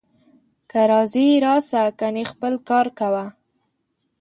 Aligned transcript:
که 0.69 0.79
راځې 0.91 1.27
راسه، 1.45 1.81
کنې 1.99 2.23
خپل 2.31 2.53
کار 2.69 2.87
کوه 2.99 3.25